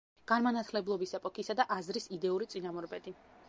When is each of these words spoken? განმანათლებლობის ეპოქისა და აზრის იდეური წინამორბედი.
განმანათლებლობის 0.29 1.13
ეპოქისა 1.19 1.57
და 1.61 1.67
აზრის 1.77 2.11
იდეური 2.19 2.51
წინამორბედი. 2.55 3.19